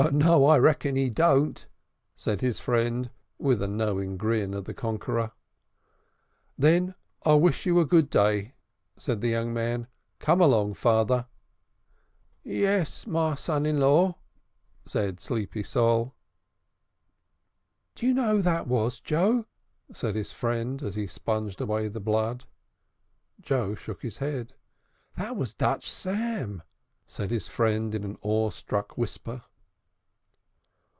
[0.11, 1.63] "No, I reckon he don't,"
[2.15, 5.31] said his friend, with a knowing grin at the conqueror.
[6.57, 8.55] "Then I will wish you a good day,"
[8.97, 9.85] said the young man.
[10.17, 11.27] "Come along, father."
[12.43, 14.15] "Yes, ma son in law,"
[14.87, 16.15] said Sleepy Sol.
[17.93, 19.45] "Do you know who that was, Joe?"
[19.93, 22.45] said his friend, as he sponged away the blood.
[23.39, 24.55] Joe shook his head.
[25.15, 26.63] "That was Dutch Sam,"
[27.05, 29.43] said his friend in an awe struck whisper.